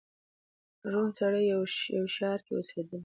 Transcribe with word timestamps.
ړوند 0.91 1.11
سړی 1.19 1.43
په 1.45 1.49
یوه 1.97 2.09
ښار 2.15 2.39
کي 2.45 2.51
اوسېدلی 2.53 2.99